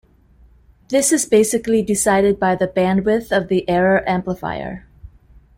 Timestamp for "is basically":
1.11-1.83